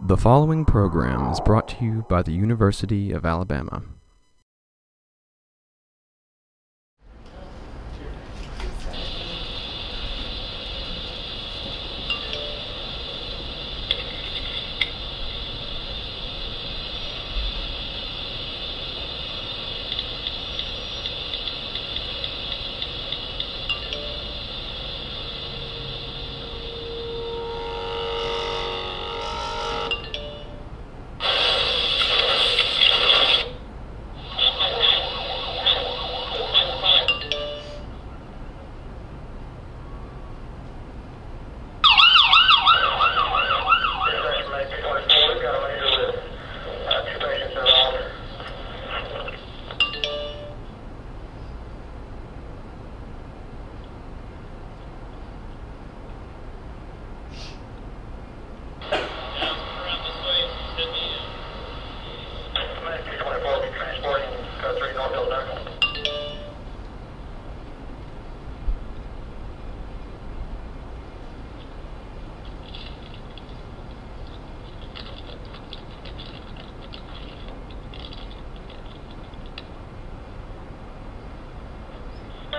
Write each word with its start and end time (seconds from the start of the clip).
The 0.00 0.16
following 0.16 0.64
program 0.64 1.28
is 1.32 1.40
brought 1.40 1.66
to 1.68 1.84
you 1.84 2.06
by 2.08 2.22
the 2.22 2.30
University 2.30 3.10
of 3.10 3.26
Alabama. 3.26 3.82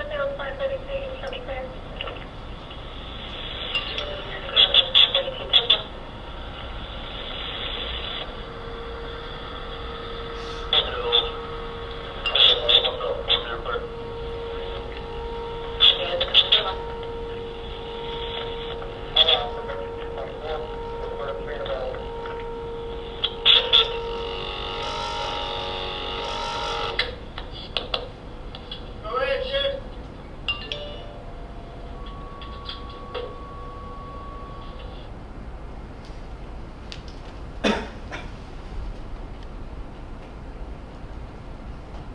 Hotel 0.10 0.34
538 0.38 1.06
in 1.06 1.22
Sunny 1.22 1.39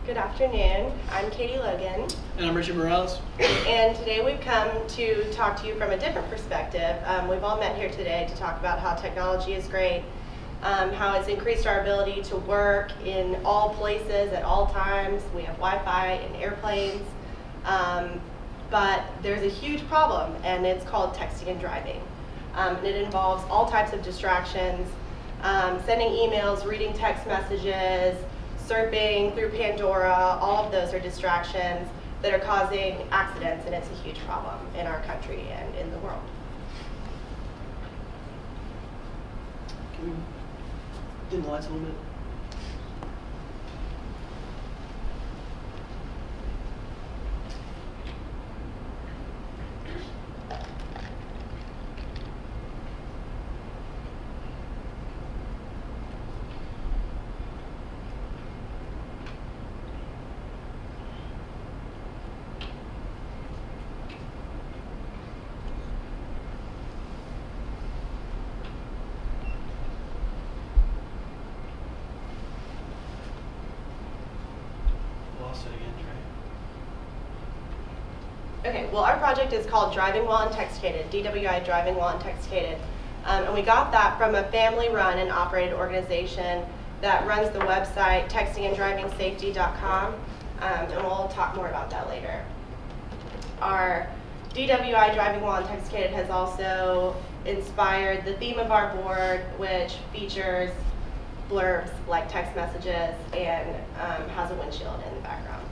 Good 0.05 0.17
afternoon. 0.17 0.91
I'm 1.09 1.31
Katie 1.31 1.57
Logan, 1.57 2.07
And 2.37 2.45
I'm 2.45 2.53
Richard 2.53 2.75
Morales. 2.75 3.19
and 3.39 3.95
today 3.97 4.23
we've 4.23 4.39
come 4.39 4.69
to 4.89 5.33
talk 5.33 5.59
to 5.61 5.67
you 5.67 5.73
from 5.75 5.89
a 5.89 5.97
different 5.97 6.29
perspective. 6.29 6.95
Um, 7.05 7.27
we've 7.27 7.43
all 7.43 7.57
met 7.57 7.75
here 7.75 7.89
today 7.89 8.27
to 8.29 8.35
talk 8.35 8.59
about 8.59 8.77
how 8.77 8.93
technology 8.93 9.53
is 9.53 9.67
great, 9.67 10.03
um, 10.61 10.91
how 10.93 11.17
it's 11.19 11.27
increased 11.27 11.65
our 11.65 11.81
ability 11.81 12.21
to 12.23 12.35
work 12.37 12.91
in 13.03 13.35
all 13.43 13.69
places 13.73 14.31
at 14.31 14.43
all 14.43 14.67
times. 14.67 15.23
We 15.33 15.41
have 15.41 15.55
Wi-Fi 15.55 16.11
in 16.13 16.35
airplanes, 16.35 17.07
um, 17.65 18.21
but 18.69 19.03
there's 19.23 19.41
a 19.41 19.49
huge 19.49 19.87
problem, 19.87 20.35
and 20.43 20.67
it's 20.67 20.85
called 20.85 21.15
texting 21.15 21.47
and 21.47 21.59
driving. 21.59 22.01
Um, 22.53 22.75
and 22.75 22.85
it 22.85 23.01
involves 23.01 23.43
all 23.49 23.67
types 23.67 23.91
of 23.91 24.03
distractions, 24.03 24.87
um, 25.41 25.81
sending 25.83 26.09
emails, 26.09 26.63
reading 26.63 26.93
text 26.93 27.25
messages, 27.25 28.15
surfing 28.67 29.35
through 29.35 29.49
Pandora, 29.51 30.39
all 30.41 30.65
of 30.65 30.71
those 30.71 30.93
are 30.93 30.99
distractions 30.99 31.87
that 32.21 32.33
are 32.33 32.39
causing 32.39 32.97
accidents, 33.11 33.65
and 33.65 33.75
it's 33.75 33.89
a 33.89 33.95
huge 34.03 34.17
problem 34.25 34.59
in 34.75 34.87
our 34.87 35.01
country 35.03 35.47
and 35.51 35.75
in 35.75 35.91
the 35.91 35.99
world. 35.99 36.23
Can 39.95 40.09
we 41.31 41.37
a 41.37 41.69
little 41.69 41.79
bit? 41.79 41.95
Lost 75.41 75.67
it 75.67 75.75
again, 75.75 75.93
Trey. 76.01 76.15
Okay, 78.65 78.89
well, 78.91 79.03
our 79.03 79.15
project 79.17 79.53
is 79.53 79.63
called 79.67 79.93
Driving 79.93 80.25
While 80.25 80.49
Intexticated, 80.49 81.11
DWI 81.11 81.63
Driving 81.63 81.93
While 81.93 82.17
Intexticated. 82.17 82.79
Um, 83.23 83.43
and 83.43 83.53
we 83.53 83.61
got 83.61 83.91
that 83.91 84.17
from 84.17 84.33
a 84.33 84.43
family 84.45 84.89
run 84.89 85.19
and 85.19 85.29
operated 85.29 85.73
organization 85.73 86.65
that 87.01 87.27
runs 87.27 87.51
the 87.51 87.59
website 87.59 88.27
textinganddrivingsafety.com. 88.29 90.13
Um, 90.15 90.19
and 90.61 91.03
we'll 91.03 91.27
talk 91.27 91.55
more 91.55 91.67
about 91.67 91.91
that 91.91 92.07
later. 92.09 92.43
Our 93.61 94.09
DWI 94.55 95.13
Driving 95.13 95.41
While 95.41 95.61
Intexticated 95.61 96.09
has 96.13 96.31
also 96.31 97.15
inspired 97.45 98.25
the 98.25 98.33
theme 98.37 98.57
of 98.57 98.71
our 98.71 98.95
board, 98.95 99.41
which 99.57 99.97
features 100.11 100.71
blurbs 101.51 101.91
like 102.07 102.31
text 102.31 102.55
messages 102.55 103.13
and 103.31 103.75
um, 104.01 104.27
has 104.29 104.49
a 104.49 104.55
windshield 104.55 105.03
in 105.07 105.13
the 105.13 105.21
background. 105.21 105.64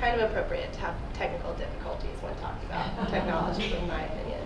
Kind 0.00 0.20
of 0.20 0.30
appropriate 0.30 0.72
to 0.74 0.80
have 0.80 0.94
technical 1.14 1.52
difficulties 1.54 2.16
when 2.20 2.34
talking 2.36 2.66
about 2.66 3.08
technology, 3.10 3.74
in 3.74 3.88
my 3.88 4.02
opinion. 4.04 4.40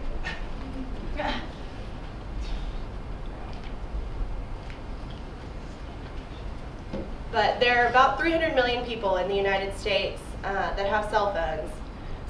But 7.31 7.61
there 7.61 7.85
are 7.85 7.89
about 7.89 8.19
300 8.19 8.55
million 8.55 8.85
people 8.85 9.17
in 9.17 9.29
the 9.29 9.35
United 9.35 9.77
States 9.79 10.21
uh, 10.45 10.75
that 10.75 10.87
have 10.87 11.11
cell 11.11 11.33
phones. 11.33 11.71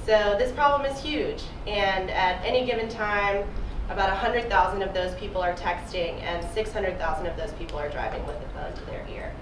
So 0.05 0.35
this 0.37 0.51
problem 0.51 0.89
is 0.89 0.99
huge, 1.01 1.43
and 1.65 2.09
at 2.09 2.43
any 2.45 2.65
given 2.65 2.89
time, 2.89 3.45
about 3.89 4.09
100,000 4.09 4.81
of 4.81 4.93
those 4.93 5.13
people 5.15 5.41
are 5.41 5.53
texting, 5.53 6.21
and 6.21 6.45
600,000 6.53 7.25
of 7.25 7.37
those 7.37 7.51
people 7.53 7.77
are 7.79 7.89
driving 7.89 8.25
with 8.25 8.35
a 8.37 8.49
phone 8.49 8.73
to 8.73 8.85
their 8.85 9.05
ear. 9.09 9.33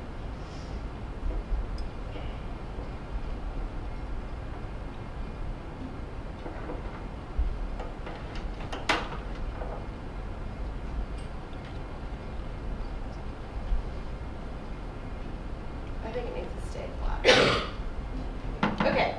I 16.03 16.13
think 16.13 16.27
it 16.27 16.35
needs 16.35 16.49
to 16.63 16.71
stay 16.71 16.85
flat. 16.99 18.81
okay. 18.81 19.15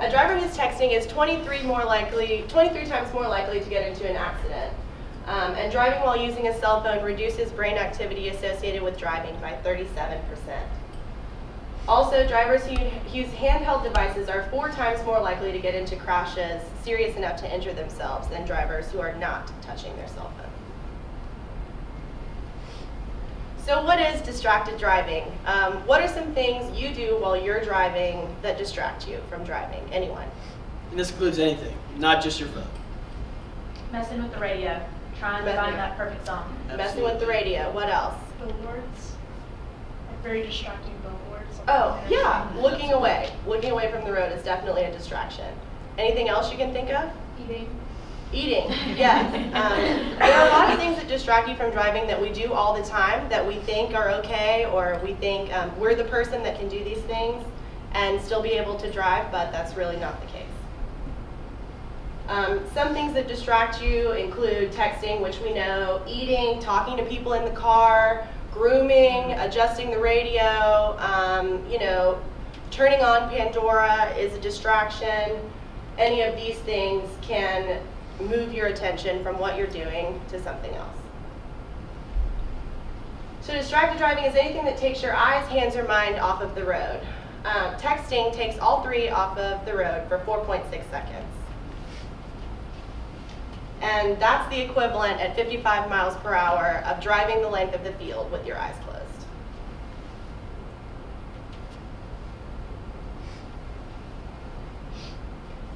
A 0.00 0.10
driver 0.10 0.38
who's 0.38 0.54
texting 0.56 0.83
is 0.94 1.06
23 1.08 1.62
more 1.62 1.84
likely, 1.84 2.44
23 2.48 2.86
times 2.86 3.12
more 3.12 3.26
likely 3.28 3.60
to 3.60 3.68
get 3.68 3.88
into 3.88 4.08
an 4.08 4.16
accident. 4.16 4.72
Um, 5.26 5.54
and 5.54 5.72
driving 5.72 6.00
while 6.00 6.16
using 6.16 6.48
a 6.48 6.60
cell 6.60 6.82
phone 6.82 7.02
reduces 7.02 7.50
brain 7.50 7.76
activity 7.76 8.28
associated 8.28 8.82
with 8.82 8.98
driving 8.98 9.34
by 9.40 9.58
37%. 9.64 10.20
Also, 11.88 12.26
drivers 12.26 12.64
who 12.64 12.72
use 13.12 13.28
handheld 13.30 13.82
devices 13.82 14.28
are 14.28 14.44
four 14.44 14.70
times 14.70 15.04
more 15.04 15.20
likely 15.20 15.52
to 15.52 15.58
get 15.58 15.74
into 15.74 15.96
crashes 15.96 16.62
serious 16.82 17.16
enough 17.16 17.36
to 17.36 17.54
injure 17.54 17.74
themselves 17.74 18.28
than 18.28 18.46
drivers 18.46 18.90
who 18.90 19.00
are 19.00 19.14
not 19.16 19.50
touching 19.62 19.94
their 19.96 20.08
cell 20.08 20.32
phone. 20.38 20.50
So 23.64 23.82
what 23.82 23.98
is 23.98 24.20
distracted 24.20 24.78
driving? 24.78 25.24
Um, 25.46 25.74
what 25.86 26.02
are 26.02 26.08
some 26.08 26.34
things 26.34 26.78
you 26.78 26.94
do 26.94 27.16
while 27.18 27.34
you're 27.34 27.64
driving 27.64 28.34
that 28.42 28.58
distract 28.58 29.08
you 29.08 29.18
from 29.30 29.42
driving? 29.42 29.82
Anyone? 29.90 30.28
And 30.94 31.00
this 31.00 31.10
includes 31.10 31.40
anything, 31.40 31.76
not 31.98 32.22
just 32.22 32.38
your 32.38 32.48
phone. 32.50 32.68
Messing 33.90 34.22
with 34.22 34.32
the 34.32 34.38
radio, 34.38 34.80
trying 35.18 35.44
to 35.44 35.52
find 35.56 35.74
that 35.74 35.96
perfect 35.96 36.24
song. 36.24 36.56
Messing 36.68 37.02
with 37.02 37.18
the 37.18 37.26
radio. 37.26 37.68
What 37.72 37.88
else? 37.88 38.14
billboards, 38.38 39.14
like 40.08 40.22
very 40.22 40.42
distracting 40.44 40.92
billboards. 41.02 41.58
on 41.58 41.64
Oh, 41.66 42.00
the 42.06 42.14
yeah, 42.14 42.42
interstate. 42.48 42.62
looking 42.62 42.92
away. 42.92 43.32
Looking 43.44 43.72
away 43.72 43.90
from 43.90 44.04
the 44.04 44.12
road 44.12 44.30
is 44.30 44.44
definitely 44.44 44.84
a 44.84 44.92
distraction. 44.92 45.46
Anything 45.98 46.28
else 46.28 46.52
you 46.52 46.58
can 46.58 46.72
think 46.72 46.90
of? 46.90 47.10
Eating. 47.42 47.68
Eating, 48.32 48.68
yes. 48.96 49.34
Um, 49.52 50.16
there 50.20 50.32
are 50.32 50.46
a 50.46 50.50
lot 50.50 50.72
of 50.72 50.78
things 50.78 50.94
that 50.98 51.08
distract 51.08 51.48
you 51.48 51.56
from 51.56 51.72
driving 51.72 52.06
that 52.06 52.22
we 52.22 52.30
do 52.30 52.52
all 52.52 52.72
the 52.80 52.88
time 52.88 53.28
that 53.30 53.44
we 53.44 53.56
think 53.56 53.96
are 53.96 54.10
okay, 54.10 54.66
or 54.72 55.00
we 55.04 55.14
think 55.14 55.52
um, 55.52 55.76
we're 55.76 55.96
the 55.96 56.04
person 56.04 56.44
that 56.44 56.56
can 56.56 56.68
do 56.68 56.84
these 56.84 56.98
things 56.98 57.44
and 57.94 58.20
still 58.20 58.40
be 58.42 58.50
able 58.50 58.76
to 58.76 58.92
drive, 58.92 59.32
but 59.32 59.50
that's 59.50 59.76
really 59.76 59.96
not 59.96 60.20
the 60.20 60.26
case. 60.28 60.43
Um, 62.28 62.60
some 62.72 62.94
things 62.94 63.12
that 63.14 63.28
distract 63.28 63.82
you 63.82 64.12
include 64.12 64.72
texting, 64.72 65.20
which 65.20 65.38
we 65.40 65.52
know, 65.52 66.02
eating, 66.08 66.58
talking 66.60 66.96
to 66.96 67.04
people 67.04 67.34
in 67.34 67.44
the 67.44 67.50
car, 67.50 68.26
grooming, 68.50 69.32
adjusting 69.32 69.90
the 69.90 69.98
radio, 69.98 70.96
um, 70.98 71.62
you 71.70 71.78
know, 71.78 72.18
turning 72.70 73.00
on 73.00 73.28
Pandora 73.28 74.14
is 74.16 74.32
a 74.32 74.40
distraction. 74.40 75.38
Any 75.98 76.22
of 76.22 76.34
these 76.36 76.56
things 76.60 77.08
can 77.20 77.80
move 78.20 78.54
your 78.54 78.68
attention 78.68 79.22
from 79.22 79.38
what 79.38 79.58
you're 79.58 79.66
doing 79.66 80.20
to 80.30 80.42
something 80.42 80.74
else. 80.74 80.96
So 83.42 83.52
distracted 83.52 83.98
driving 83.98 84.24
is 84.24 84.34
anything 84.34 84.64
that 84.64 84.78
takes 84.78 85.02
your 85.02 85.14
eyes, 85.14 85.46
hands, 85.48 85.76
or 85.76 85.84
mind 85.84 86.16
off 86.16 86.40
of 86.40 86.54
the 86.54 86.64
road. 86.64 87.00
Um, 87.44 87.74
texting 87.74 88.32
takes 88.32 88.58
all 88.58 88.82
three 88.82 89.10
off 89.10 89.36
of 89.36 89.66
the 89.66 89.76
road 89.76 90.08
for 90.08 90.18
4.6 90.20 90.70
seconds. 90.90 91.26
And 93.84 94.18
that's 94.18 94.48
the 94.48 94.62
equivalent 94.62 95.20
at 95.20 95.36
55 95.36 95.90
miles 95.90 96.16
per 96.22 96.32
hour 96.32 96.82
of 96.86 97.02
driving 97.02 97.42
the 97.42 97.50
length 97.50 97.74
of 97.74 97.84
the 97.84 97.92
field 97.92 98.32
with 98.32 98.46
your 98.46 98.56
eyes 98.56 98.74
closed. 98.82 99.04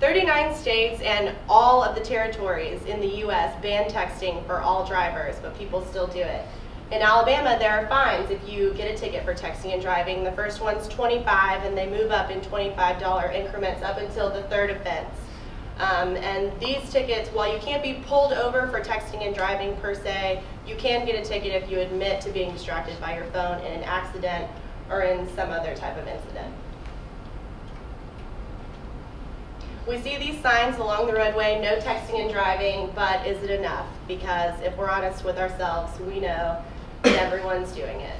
Thirty-nine 0.00 0.54
states 0.54 1.02
and 1.02 1.36
all 1.50 1.82
of 1.84 1.94
the 1.94 2.00
territories 2.00 2.82
in 2.86 2.98
the 3.00 3.18
U.S. 3.18 3.54
ban 3.60 3.90
texting 3.90 4.46
for 4.46 4.62
all 4.62 4.86
drivers, 4.86 5.36
but 5.42 5.58
people 5.58 5.84
still 5.84 6.06
do 6.06 6.20
it. 6.20 6.46
In 6.90 7.02
Alabama, 7.02 7.58
there 7.58 7.72
are 7.72 7.86
fines 7.88 8.30
if 8.30 8.48
you 8.48 8.72
get 8.72 8.90
a 8.90 8.96
ticket 8.96 9.22
for 9.22 9.34
texting 9.34 9.74
and 9.74 9.82
driving. 9.82 10.24
The 10.24 10.32
first 10.32 10.62
one's 10.62 10.88
25, 10.88 11.62
and 11.64 11.76
they 11.76 11.86
move 11.86 12.10
up 12.10 12.30
in 12.30 12.40
$25 12.40 13.34
increments 13.34 13.82
up 13.82 13.98
until 13.98 14.30
the 14.30 14.44
third 14.44 14.70
offense. 14.70 15.10
Um, 15.78 16.16
and 16.16 16.50
these 16.60 16.90
tickets, 16.90 17.30
while 17.30 17.52
you 17.52 17.60
can't 17.60 17.82
be 17.82 18.02
pulled 18.06 18.32
over 18.32 18.66
for 18.66 18.80
texting 18.80 19.24
and 19.24 19.34
driving 19.34 19.76
per 19.76 19.94
se, 19.94 20.42
you 20.66 20.74
can 20.74 21.06
get 21.06 21.14
a 21.14 21.24
ticket 21.24 21.62
if 21.62 21.70
you 21.70 21.78
admit 21.78 22.20
to 22.22 22.30
being 22.30 22.52
distracted 22.52 23.00
by 23.00 23.14
your 23.14 23.26
phone 23.26 23.60
in 23.60 23.72
an 23.72 23.84
accident 23.84 24.50
or 24.90 25.02
in 25.02 25.32
some 25.36 25.50
other 25.50 25.76
type 25.76 25.96
of 25.96 26.08
incident. 26.08 26.52
We 29.86 30.00
see 30.02 30.18
these 30.18 30.40
signs 30.42 30.78
along 30.78 31.06
the 31.06 31.14
roadway, 31.14 31.60
no 31.62 31.76
texting 31.76 32.20
and 32.20 32.30
driving, 32.30 32.90
but 32.94 33.24
is 33.26 33.42
it 33.44 33.50
enough? 33.50 33.86
Because 34.08 34.60
if 34.62 34.76
we're 34.76 34.90
honest 34.90 35.24
with 35.24 35.38
ourselves, 35.38 35.98
we 36.00 36.18
know 36.18 36.60
that 37.04 37.22
everyone's 37.22 37.70
doing 37.72 38.00
it. 38.00 38.16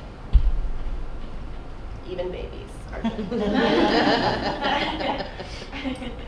Even 2.09 2.31
babies 2.31 2.71
are 2.93 3.03
doing 3.03 3.29
it. 3.33 5.27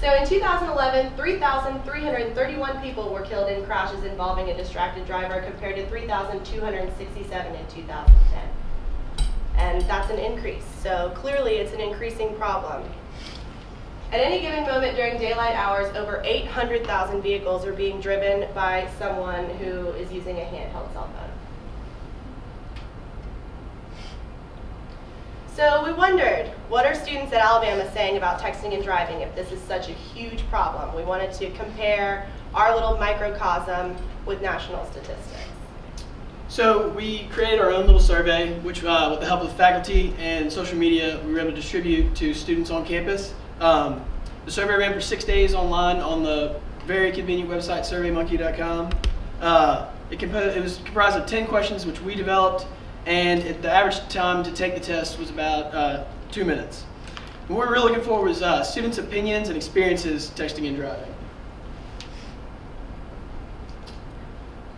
So 0.00 0.12
in 0.14 0.26
2011, 0.26 1.16
3,331 1.16 2.82
people 2.82 3.08
were 3.12 3.22
killed 3.22 3.48
in 3.48 3.64
crashes 3.64 4.04
involving 4.04 4.50
a 4.50 4.56
distracted 4.56 5.06
driver 5.06 5.40
compared 5.40 5.76
to 5.76 5.86
3,267 5.88 7.54
in 7.54 7.66
2010. 7.66 8.48
And 9.56 9.80
that's 9.82 10.10
an 10.10 10.18
increase. 10.18 10.64
So 10.82 11.12
clearly 11.14 11.54
it's 11.54 11.72
an 11.72 11.80
increasing 11.80 12.34
problem. 12.34 12.84
At 14.12 14.20
any 14.20 14.40
given 14.40 14.64
moment 14.64 14.96
during 14.96 15.18
daylight 15.18 15.54
hours, 15.54 15.94
over 15.96 16.22
800,000 16.24 17.22
vehicles 17.22 17.64
are 17.64 17.72
being 17.72 17.98
driven 17.98 18.52
by 18.54 18.88
someone 18.98 19.48
who 19.56 19.88
is 19.92 20.12
using 20.12 20.36
a 20.36 20.44
handheld 20.44 20.92
cell 20.92 21.08
phone. 21.16 21.45
So 25.56 25.82
we 25.82 25.90
wondered, 25.90 26.48
what 26.68 26.84
are 26.84 26.94
students 26.94 27.32
at 27.32 27.40
Alabama 27.40 27.90
saying 27.94 28.18
about 28.18 28.38
texting 28.38 28.74
and 28.74 28.84
driving 28.84 29.22
if 29.22 29.34
this 29.34 29.52
is 29.52 29.60
such 29.62 29.88
a 29.88 29.92
huge 29.92 30.46
problem? 30.50 30.94
We 30.94 31.02
wanted 31.02 31.32
to 31.32 31.48
compare 31.52 32.26
our 32.54 32.74
little 32.74 32.98
microcosm 32.98 33.96
with 34.26 34.42
national 34.42 34.84
statistics. 34.84 35.48
So 36.48 36.90
we 36.90 37.28
created 37.28 37.58
our 37.58 37.70
own 37.70 37.86
little 37.86 38.02
survey, 38.02 38.58
which 38.58 38.84
uh, 38.84 39.08
with 39.10 39.20
the 39.20 39.26
help 39.26 39.40
of 39.40 39.50
faculty 39.54 40.14
and 40.18 40.52
social 40.52 40.76
media, 40.76 41.22
we 41.24 41.32
were 41.32 41.40
able 41.40 41.52
to 41.52 41.56
distribute 41.56 42.14
to 42.16 42.34
students 42.34 42.68
on 42.70 42.84
campus. 42.84 43.32
Um, 43.58 44.04
the 44.44 44.50
survey 44.50 44.74
ran 44.76 44.92
for 44.92 45.00
six 45.00 45.24
days 45.24 45.54
online 45.54 46.00
on 46.00 46.22
the 46.22 46.60
very 46.84 47.10
convenient 47.12 47.48
website, 47.48 47.80
surveymonkey.com. 47.80 48.90
Uh, 49.40 49.88
it, 50.10 50.18
compo- 50.18 50.50
it 50.50 50.62
was 50.62 50.80
comprised 50.84 51.16
of 51.16 51.24
10 51.24 51.46
questions, 51.46 51.86
which 51.86 52.02
we 52.02 52.14
developed, 52.14 52.66
and 53.06 53.40
it, 53.40 53.62
the 53.62 53.70
average 53.70 54.06
time 54.08 54.42
to 54.42 54.52
take 54.52 54.74
the 54.74 54.80
test 54.80 55.18
was 55.18 55.30
about 55.30 55.72
uh, 55.72 56.04
two 56.32 56.44
minutes. 56.44 56.84
And 57.48 57.56
what 57.56 57.68
we 57.68 57.74
were 57.74 57.80
looking 57.80 58.02
for 58.02 58.22
was 58.22 58.42
uh, 58.42 58.64
students' 58.64 58.98
opinions 58.98 59.48
and 59.48 59.56
experiences 59.56 60.32
texting 60.34 60.66
and 60.66 60.76
driving. 60.76 61.14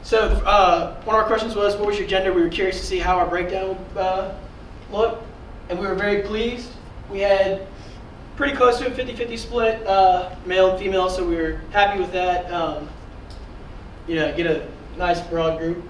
So 0.02 0.20
uh, 0.46 0.94
one 1.02 1.16
of 1.16 1.22
our 1.22 1.26
questions 1.26 1.54
was, 1.54 1.76
what 1.76 1.86
was 1.86 1.98
your 1.98 2.06
gender? 2.06 2.32
We 2.32 2.42
were 2.42 2.48
curious 2.48 2.78
to 2.80 2.86
see 2.86 2.98
how 2.98 3.19
our 3.19 3.26
breakdown 3.26 3.76
uh, 3.96 4.34
look, 4.92 5.22
and 5.70 5.78
we 5.78 5.86
were 5.86 5.94
very 5.94 6.22
pleased. 6.22 6.70
We 7.10 7.20
had 7.20 7.66
pretty 8.36 8.56
close 8.56 8.78
to 8.78 8.86
a 8.86 8.90
50-50 8.90 9.38
split, 9.38 9.86
uh, 9.86 10.34
male 10.46 10.70
and 10.70 10.78
female, 10.78 11.10
so 11.10 11.26
we 11.26 11.36
were 11.36 11.60
happy 11.72 11.98
with 11.98 12.12
that. 12.12 12.50
Um, 12.52 12.88
you 14.06 14.14
know, 14.14 14.34
get 14.34 14.46
a 14.46 14.66
nice 14.97 15.20
broad 15.20 15.58
group. 15.58 15.82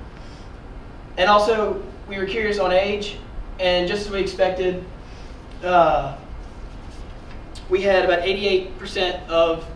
And 1.16 1.28
also, 1.28 1.82
we 2.08 2.18
were 2.18 2.26
curious 2.26 2.58
on 2.58 2.72
age, 2.72 3.18
and 3.60 3.86
just 3.86 4.06
as 4.06 4.12
we 4.12 4.20
expected, 4.20 4.82
uh, 5.62 6.16
we 7.68 7.82
had 7.82 8.04
about 8.04 8.20
88% 8.22 9.26
of 9.28 9.66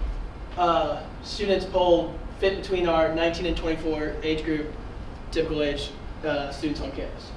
uh, 0.57 1.03
students 1.23 1.67
polled 1.67 2.19
fit 2.39 2.57
between 2.57 2.89
our 2.89 3.15
19 3.15 3.47
and 3.47 3.57
24 3.57 4.17
age 4.23 4.45
group, 4.45 4.73
typical 5.31 5.63
age 5.63 5.91
uh, 6.25 6.51
students 6.51 6.81
on 6.81 6.91
campus. 6.93 7.31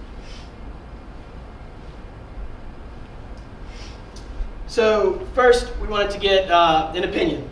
So 4.67 5.25
first, 5.33 5.75
we 5.79 5.87
wanted 5.87 6.11
to 6.11 6.19
get 6.19 6.49
uh, 6.49 6.91
an 6.95 7.03
opinion. 7.03 7.49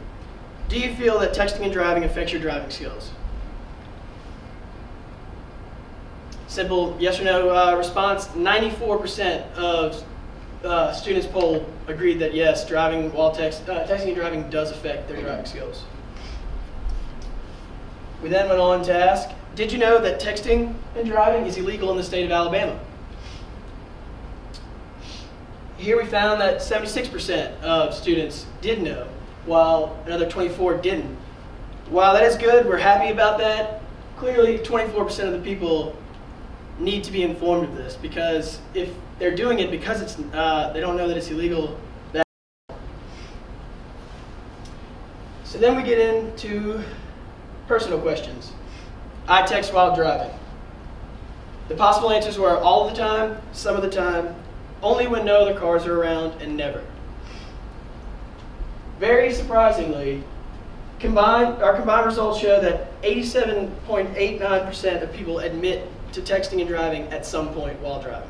Do 0.70 0.80
you 0.80 0.96
feel 0.96 1.20
that 1.20 1.34
texting 1.34 1.62
and 1.62 1.72
driving 1.72 2.04
affects 2.04 2.32
your 2.32 2.42
driving 2.42 2.70
skills? 2.70 3.12
Simple 6.54 6.96
yes 7.00 7.20
or 7.20 7.24
no 7.24 7.50
uh, 7.50 7.76
response. 7.76 8.28
94% 8.28 9.56
of 9.56 10.04
uh, 10.64 10.94
students 10.94 11.26
polled 11.26 11.66
agreed 11.88 12.20
that 12.20 12.36
yes, 12.36 12.68
driving 12.68 13.12
while 13.12 13.32
text, 13.32 13.68
uh, 13.68 13.88
texting 13.88 14.10
and 14.10 14.16
driving 14.16 14.48
does 14.52 14.70
affect 14.70 15.08
their 15.08 15.20
driving 15.20 15.48
skills. 15.48 15.84
We 18.22 18.30
then 18.30 18.50
went 18.50 18.62
on 18.62 18.84
to 18.84 18.94
ask, 18.94 19.32
did 19.56 19.72
you 19.72 19.80
know 19.80 19.98
that 19.98 20.22
texting 20.22 20.76
and 20.96 21.08
driving 21.08 21.48
is 21.48 21.58
illegal 21.58 21.90
in 21.90 21.98
the 21.98 22.04
state 22.04 22.24
of 22.24 22.32
Alabama? 22.32 22.80
Here 25.80 26.00
we 26.00 26.06
found 26.06 26.40
that 26.40 26.58
76% 26.58 27.62
of 27.62 27.96
students 27.96 28.46
did 28.62 28.84
know, 28.84 29.08
while 29.48 29.98
another 30.06 30.30
24 30.30 30.78
didn't. 30.78 31.18
While 31.90 32.14
that 32.14 32.26
is 32.26 32.36
good, 32.36 32.68
we're 32.68 32.78
happy 32.78 33.12
about 33.12 33.40
that. 33.40 33.82
Clearly, 34.18 34.60
24% 34.60 35.26
of 35.26 35.32
the 35.32 35.40
people 35.40 35.98
need 36.80 37.04
to 37.04 37.12
be 37.12 37.24
informed 37.24 37.70
of 37.70 37.76
this 37.76 37.96
because 37.96 38.60
if 38.74 38.90
they're 39.20 39.36
doing 39.36 39.60
it 39.60 39.70
because 39.72 40.02
it's 40.02 40.18
uh, 40.34 40.72
they 40.74 40.80
don't 40.80 40.98
know 40.98 41.08
that 41.08 41.18
it's 41.18 41.30
illegal. 41.30 41.80
That 42.12 42.26
so 45.44 45.60
then 45.60 45.76
we 45.76 45.84
get 45.84 46.00
into 46.00 46.82
personal 47.68 48.00
questions. 48.00 48.52
I 49.28 49.46
text 49.46 49.74
while 49.74 49.96
driving. 49.96 50.32
The 51.70 51.76
possible 51.76 52.12
answers 52.12 52.38
were 52.38 52.58
all 52.58 52.90
the 52.90 52.96
time, 52.96 53.38
some 53.54 53.78
of 53.78 53.82
the 53.82 53.90
time, 53.90 54.36
only 54.82 55.08
when 55.08 55.24
no 55.26 55.40
other 55.42 55.58
cars 55.58 55.86
are 55.86 55.98
around, 55.98 56.42
and 56.42 56.58
never. 56.58 56.84
Very 59.00 59.34
surprisingly, 59.34 60.24
combined, 61.00 61.64
our 61.64 61.74
combined 61.76 62.06
results 62.06 62.40
show 62.40 62.60
that 62.60 63.02
87.89% 63.02 65.04
of 65.04 65.14
people 65.14 65.40
admit 65.40 65.88
to 66.14 66.22
texting 66.22 66.60
and 66.60 66.68
driving 66.68 67.04
at 67.08 67.26
some 67.26 67.54
point 67.54 67.80
while 67.80 68.02
driving. 68.02 68.30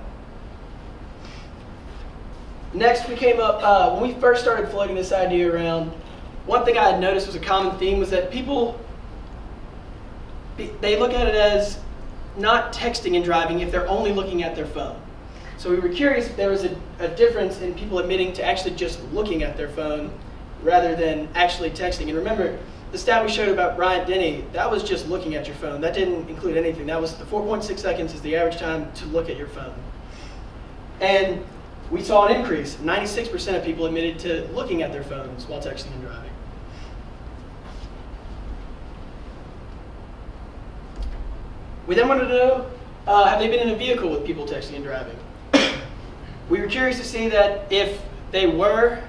Next, 2.73 3.07
we 3.07 3.15
came 3.15 3.39
up, 3.39 3.61
uh, 3.61 3.95
when 3.95 4.09
we 4.09 4.19
first 4.19 4.41
started 4.41 4.69
floating 4.69 4.95
this 4.95 5.11
idea 5.11 5.53
around, 5.53 5.91
one 6.45 6.65
thing 6.65 6.77
I 6.77 6.89
had 6.89 6.99
noticed 6.99 7.27
was 7.27 7.35
a 7.35 7.39
common 7.39 7.77
theme 7.77 7.99
was 7.99 8.09
that 8.09 8.31
people, 8.31 8.79
they 10.57 10.99
look 10.99 11.13
at 11.13 11.27
it 11.27 11.35
as 11.35 11.79
not 12.35 12.73
texting 12.73 13.15
and 13.15 13.23
driving 13.23 13.59
if 13.59 13.71
they're 13.71 13.87
only 13.87 14.11
looking 14.11 14.43
at 14.43 14.55
their 14.55 14.65
phone. 14.65 14.99
So 15.57 15.69
we 15.69 15.79
were 15.79 15.89
curious 15.89 16.27
if 16.27 16.35
there 16.35 16.49
was 16.49 16.63
a, 16.63 16.75
a 16.99 17.07
difference 17.07 17.61
in 17.61 17.75
people 17.75 17.99
admitting 17.99 18.33
to 18.33 18.43
actually 18.43 18.75
just 18.75 19.01
looking 19.13 19.43
at 19.43 19.55
their 19.55 19.69
phone 19.69 20.11
rather 20.63 20.95
than 20.95 21.29
actually 21.35 21.69
texting. 21.69 22.07
And 22.07 22.17
remember, 22.17 22.57
the 22.93 22.99
stat 22.99 23.25
we 23.25 23.31
showed 23.31 23.49
about 23.49 23.75
Brian 23.75 24.07
Denny, 24.07 24.45
that 24.53 24.69
was 24.69 24.83
just 24.83 25.07
looking 25.07 25.33
at 25.33 25.47
your 25.47 25.55
phone. 25.55 25.81
That 25.81 25.95
didn't 25.95 26.29
include 26.29 26.57
anything. 26.57 26.85
That 26.85 27.01
was 27.01 27.15
the 27.15 27.25
4.6 27.25 27.79
seconds 27.79 28.13
is 28.13 28.21
the 28.21 28.35
average 28.35 28.57
time 28.57 28.93
to 28.93 29.05
look 29.07 29.31
at 29.31 29.35
your 29.35 29.47
phone. 29.47 29.73
And 31.01 31.43
we 31.89 32.03
saw 32.03 32.27
an 32.27 32.39
increase. 32.39 32.75
96% 32.75 33.57
of 33.57 33.63
people 33.65 33.87
admitted 33.87 34.19
to 34.19 34.47
looking 34.53 34.83
at 34.83 34.91
their 34.91 35.03
phones 35.03 35.47
while 35.47 35.59
texting 35.59 35.91
and 35.93 36.03
driving. 36.03 36.29
We 41.87 41.95
then 41.95 42.07
wanted 42.07 42.27
to 42.27 42.29
know, 42.29 42.71
uh, 43.07 43.25
have 43.25 43.39
they 43.39 43.47
been 43.47 43.67
in 43.67 43.73
a 43.73 43.75
vehicle 43.75 44.11
with 44.11 44.23
people 44.23 44.45
texting 44.45 44.75
and 44.75 44.83
driving? 44.83 45.17
we 46.47 46.61
were 46.61 46.67
curious 46.67 46.99
to 46.99 47.03
see 47.03 47.27
that 47.29 47.73
if 47.73 47.99
they 48.29 48.45
were, 48.45 49.01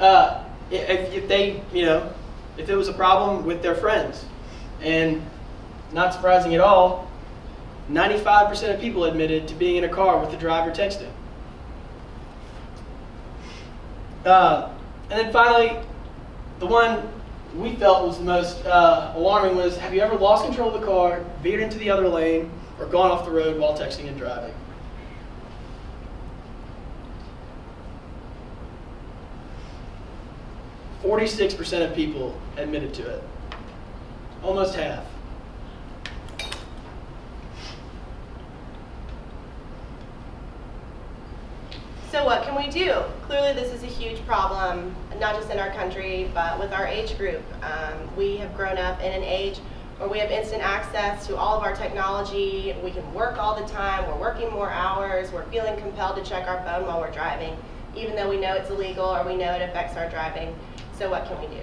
uh, 0.00 0.42
if, 0.72 1.12
if 1.12 1.28
they, 1.28 1.62
you 1.72 1.84
know, 1.84 2.12
if 2.58 2.68
it 2.68 2.76
was 2.76 2.88
a 2.88 2.92
problem 2.92 3.44
with 3.44 3.62
their 3.62 3.74
friends. 3.74 4.24
And 4.80 5.22
not 5.92 6.12
surprising 6.12 6.54
at 6.54 6.60
all, 6.60 7.10
95% 7.90 8.74
of 8.74 8.80
people 8.80 9.04
admitted 9.04 9.46
to 9.48 9.54
being 9.54 9.76
in 9.76 9.84
a 9.84 9.88
car 9.88 10.18
with 10.18 10.30
the 10.30 10.36
driver 10.36 10.70
texting. 10.70 11.10
Uh, 14.24 14.72
and 15.10 15.20
then 15.20 15.32
finally, 15.32 15.78
the 16.58 16.66
one 16.66 17.08
we 17.54 17.74
felt 17.76 18.06
was 18.06 18.18
the 18.18 18.24
most 18.24 18.64
uh, 18.66 19.12
alarming 19.14 19.56
was 19.56 19.76
have 19.78 19.94
you 19.94 20.00
ever 20.00 20.16
lost 20.16 20.44
control 20.44 20.74
of 20.74 20.80
the 20.80 20.86
car, 20.86 21.24
veered 21.42 21.60
into 21.60 21.78
the 21.78 21.90
other 21.90 22.08
lane, 22.08 22.50
or 22.78 22.86
gone 22.86 23.10
off 23.10 23.24
the 23.24 23.30
road 23.30 23.58
while 23.58 23.78
texting 23.78 24.08
and 24.08 24.18
driving? 24.18 24.52
Forty-six 31.06 31.54
percent 31.54 31.88
of 31.88 31.94
people 31.94 32.36
admitted 32.56 32.92
to 32.94 33.08
it. 33.08 33.22
Almost 34.42 34.74
half. 34.74 35.04
So 42.10 42.24
what 42.24 42.42
can 42.42 42.56
we 42.56 42.68
do? 42.68 43.02
Clearly 43.22 43.52
this 43.52 43.72
is 43.72 43.84
a 43.84 43.86
huge 43.86 44.18
problem, 44.26 44.96
not 45.20 45.36
just 45.36 45.48
in 45.48 45.60
our 45.60 45.70
country, 45.70 46.28
but 46.34 46.58
with 46.58 46.72
our 46.72 46.88
age 46.88 47.16
group. 47.16 47.40
Um, 47.62 48.16
we 48.16 48.38
have 48.38 48.52
grown 48.56 48.76
up 48.76 49.00
in 49.00 49.12
an 49.12 49.22
age 49.22 49.58
where 49.98 50.08
we 50.08 50.18
have 50.18 50.32
instant 50.32 50.60
access 50.60 51.24
to 51.28 51.36
all 51.36 51.56
of 51.56 51.62
our 51.62 51.76
technology. 51.76 52.74
We 52.82 52.90
can 52.90 53.14
work 53.14 53.38
all 53.38 53.54
the 53.54 53.68
time. 53.68 54.08
We're 54.08 54.18
working 54.18 54.50
more 54.50 54.70
hours. 54.70 55.30
We're 55.30 55.46
feeling 55.50 55.80
compelled 55.80 56.16
to 56.16 56.28
check 56.28 56.48
our 56.48 56.60
phone 56.64 56.84
while 56.84 56.98
we're 56.98 57.12
driving, 57.12 57.56
even 57.94 58.16
though 58.16 58.28
we 58.28 58.38
know 58.38 58.54
it's 58.54 58.70
illegal 58.70 59.04
or 59.04 59.24
we 59.24 59.36
know 59.36 59.52
it 59.52 59.62
affects 59.62 59.96
our 59.96 60.10
driving. 60.10 60.52
So 60.98 61.10
what 61.10 61.26
can 61.26 61.38
we 61.40 61.46
do? 61.48 61.62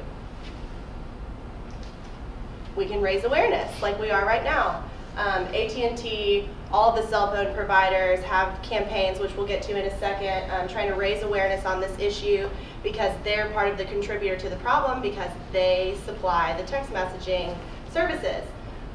We 2.75 2.85
can 2.85 3.01
raise 3.01 3.23
awareness 3.23 3.81
like 3.81 3.99
we 3.99 4.11
are 4.11 4.25
right 4.25 4.43
now. 4.43 4.83
Um, 5.15 5.43
AT&T, 5.53 6.49
all 6.71 6.91
the 6.91 7.05
cell 7.07 7.31
phone 7.31 7.53
providers 7.53 8.23
have 8.25 8.59
campaigns, 8.63 9.19
which 9.19 9.35
we'll 9.35 9.45
get 9.45 9.61
to 9.63 9.77
in 9.77 9.85
a 9.85 9.99
second, 9.99 10.49
um, 10.49 10.67
trying 10.67 10.89
to 10.89 10.95
raise 10.95 11.21
awareness 11.21 11.65
on 11.65 11.79
this 11.79 11.97
issue 11.99 12.49
because 12.81 13.15
they're 13.23 13.49
part 13.49 13.69
of 13.69 13.77
the 13.77 13.85
contributor 13.85 14.35
to 14.37 14.49
the 14.49 14.55
problem 14.57 15.01
because 15.01 15.29
they 15.51 15.97
supply 16.05 16.59
the 16.59 16.67
text 16.67 16.91
messaging 16.91 17.55
services. 17.91 18.43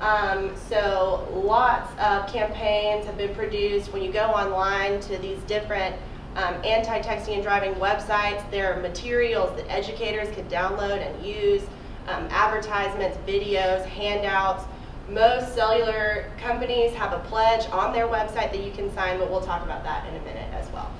Um, 0.00 0.54
so 0.68 1.28
lots 1.32 1.90
of 2.00 2.26
campaigns 2.32 3.06
have 3.06 3.16
been 3.16 3.34
produced. 3.34 3.92
When 3.92 4.02
you 4.02 4.12
go 4.12 4.26
online 4.26 5.00
to 5.00 5.18
these 5.18 5.38
different 5.44 5.94
um, 6.38 6.54
anti-texting 6.64 7.34
and 7.34 7.42
driving 7.42 7.74
websites, 7.74 8.48
there 8.52 8.72
are 8.72 8.80
materials 8.80 9.54
that 9.56 9.68
educators 9.68 10.32
can 10.34 10.48
download 10.48 11.04
and 11.04 11.26
use, 11.26 11.62
um, 12.06 12.28
advertisements, 12.30 13.18
videos, 13.26 13.84
handouts, 13.86 14.64
most 15.10 15.54
cellular 15.54 16.30
companies 16.38 16.94
have 16.94 17.12
a 17.12 17.18
pledge 17.28 17.66
on 17.70 17.92
their 17.92 18.06
website 18.06 18.52
that 18.52 18.62
you 18.62 18.70
can 18.70 18.92
sign, 18.94 19.18
but 19.18 19.30
we'll 19.30 19.40
talk 19.40 19.64
about 19.64 19.82
that 19.82 20.06
in 20.06 20.14
a 20.14 20.24
minute 20.24 20.48
as 20.52 20.70
well. 20.70 20.90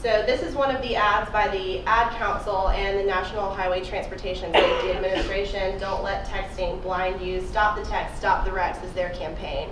So 0.00 0.22
this 0.26 0.42
is 0.42 0.54
one 0.54 0.74
of 0.74 0.80
the 0.80 0.94
ads 0.94 1.28
by 1.32 1.48
the 1.48 1.80
Ad 1.80 2.12
Council 2.18 2.68
and 2.68 3.00
the 3.00 3.02
National 3.02 3.50
Highway 3.50 3.82
Transportation 3.82 4.52
Safety 4.52 4.92
Administration. 4.92 5.80
Don't 5.80 6.04
let 6.04 6.24
texting 6.26 6.80
blind 6.82 7.20
you. 7.20 7.40
Stop 7.40 7.76
the 7.76 7.84
text, 7.84 8.16
stop 8.16 8.44
the 8.44 8.52
wrecks 8.52 8.80
is 8.84 8.92
their 8.92 9.10
campaign. 9.10 9.70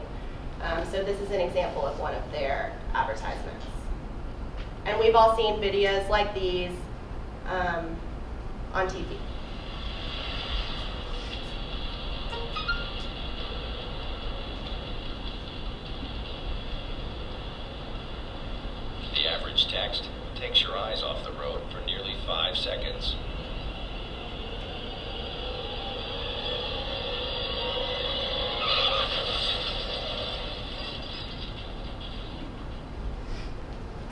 Um, 0.67 0.85
so 0.91 1.05
this 1.05 1.21
is 1.21 1.31
an 1.31 1.41
example 1.41 1.87
of 1.87 1.97
one 2.01 2.13
of 2.13 2.33
their 2.33 2.73
advertisements. 2.93 3.65
And 4.85 4.99
we've 4.99 5.15
all 5.15 5.37
seen 5.37 5.61
videos 5.61 6.09
like 6.09 6.35
these 6.35 6.73
um, 7.49 7.97
on 8.73 8.89
TV. 8.89 9.05
The 19.15 19.29
average 19.29 19.69
text 19.69 20.09
takes 20.35 20.63
your 20.63 20.77
eyes 20.77 21.01
off 21.03 21.25
the 21.25 21.33
road 21.33 21.61
for 21.71 21.85
nearly 21.87 22.17
five 22.27 22.57
seconds. 22.57 23.15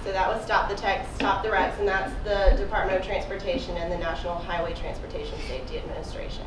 So 0.05 0.13
that 0.13 0.29
was 0.29 0.45
Stop 0.45 0.69
the 0.69 0.75
Text, 0.75 1.15
Stop 1.15 1.43
the 1.43 1.51
Wrecks, 1.51 1.79
and 1.79 1.89
that's 1.89 2.13
the 2.25 2.55
Department 2.95 3.27
of 3.27 3.29
Transportation 3.29 3.77
and 3.77 3.93
the 3.93 3.99
National 3.99 4.35
Highway 4.35 4.75
Transportation 4.75 5.37
Safety 5.49 5.79
Administration. 5.79 6.47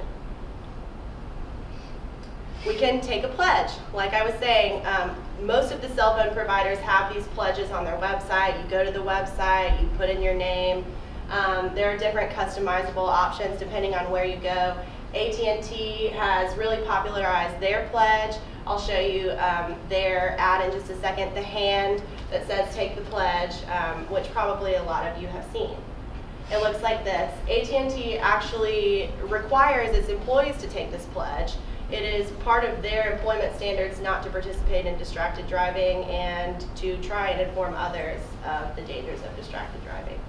We 2.66 2.76
can 2.76 3.02
take 3.02 3.24
a 3.24 3.28
pledge. 3.30 3.72
Like 3.94 4.14
I 4.14 4.26
was 4.26 4.34
saying, 4.36 4.86
um, 4.86 5.16
most 5.42 5.72
of 5.72 5.82
the 5.82 5.90
cell 5.90 6.18
phone 6.18 6.34
providers 6.34 6.80
have 6.80 7.14
these 7.14 7.26
pledges 7.28 7.72
on 7.72 7.86
their 7.86 7.98
website. 7.98 8.62
You 8.62 8.70
go 8.70 8.84
to 8.84 8.92
the 8.92 9.04
website, 9.04 9.82
you 9.82 9.88
put 9.98 10.10
in 10.10 10.22
your 10.22 10.34
name. 10.34 10.86
Um, 11.30 11.74
there 11.76 11.94
are 11.94 11.98
different 11.98 12.32
customizable 12.32 13.08
options 13.08 13.60
depending 13.60 13.94
on 13.94 14.10
where 14.10 14.26
you 14.26 14.38
go. 14.38 14.78
AT&T 15.14 16.08
has 16.16 16.56
really 16.58 16.84
popularized 16.86 17.60
their 17.62 17.88
pledge. 17.90 18.36
I'll 18.66 18.80
show 18.80 19.00
you 19.00 19.32
um, 19.32 19.76
their 19.88 20.36
ad 20.38 20.66
in 20.66 20.78
just 20.78 20.92
a 20.92 21.00
second, 21.00 21.34
the 21.34 21.42
hand 21.42 22.02
that 22.32 22.46
says 22.48 22.74
take 22.76 22.96
the 22.96 23.02
pledge, 23.04 23.54
um, 23.70 24.10
which 24.10 24.30
probably 24.32 24.76
a 24.76 24.84
lot 24.84 25.06
of 25.06 25.22
you 25.22 25.28
have 25.30 25.46
seen. 25.54 25.78
It 26.52 26.60
looks 26.60 26.82
like 26.82 27.04
this. 27.04 27.32
AT&T 27.50 28.18
actually 28.20 29.12
requires 29.24 29.96
its 29.96 30.10
employees 30.10 30.56
to 30.58 30.68
take 30.68 30.92
this 30.92 31.06
pledge. 31.08 31.54
It 31.92 32.04
is 32.04 32.32
part 32.44 32.64
of 32.64 32.82
their 32.82 33.14
employment 33.14 33.56
standards 33.56 34.00
not 34.00 34.24
to 34.24 34.30
participate 34.30 34.86
in 34.86 34.98
distracted 34.98 35.48
driving 35.48 36.04
and 36.06 36.66
to 36.78 36.98
try 37.02 37.30
and 37.30 37.42
inform 37.42 37.74
others 37.76 38.22
of 38.46 38.76
the 38.76 38.82
dangers 38.82 39.22
of 39.24 39.36
distracted 39.36 39.84
driving. 39.84 40.20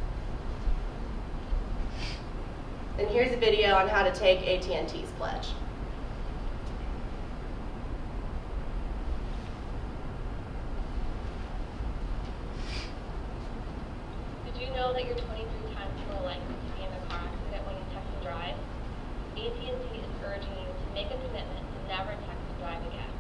And 2.98 3.08
here's 3.08 3.32
a 3.32 3.37
video 3.37 3.75
on 3.75 3.88
how 3.88 4.02
to 4.02 4.12
take 4.12 4.40
AT&T's 4.40 5.08
pledge. 5.18 5.48
Did 14.46 14.62
you 14.62 14.75
know 14.75 14.92
that 14.92 15.06
you're 15.06 15.14
23 15.14 15.75
times 15.75 15.98
more 16.18 16.26
likely 16.26 16.50
to 16.50 16.68
be 16.75 16.82
in 16.82 16.90
a 16.90 17.00
car 17.06 17.22
accident 17.22 17.62
when 17.62 17.78
you 17.78 17.87
text 17.94 18.10
and 18.10 18.22
drive? 18.26 18.56
AT&T 19.38 19.70
is 19.70 20.10
urging 20.26 20.56
you 20.58 20.66
to 20.66 20.87
make 20.90 21.06
a 21.14 21.18
commitment 21.22 21.62
to 21.62 21.78
never 21.87 22.10
text 22.26 22.42
and 22.42 22.58
drive 22.58 22.82
again. 22.90 23.12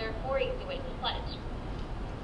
There 0.00 0.08
are 0.08 0.16
four 0.24 0.40
easy 0.40 0.64
ways 0.64 0.80
to 0.80 0.94
pledge. 1.04 1.36